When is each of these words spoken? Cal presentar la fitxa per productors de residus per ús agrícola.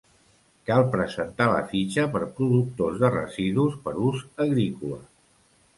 Cal 0.69 0.85
presentar 0.95 1.47
la 1.51 1.61
fitxa 1.73 2.07
per 2.15 2.23
productors 2.41 2.99
de 3.05 3.15
residus 3.19 3.79
per 3.87 3.97
ús 4.11 4.27
agrícola. 4.49 5.01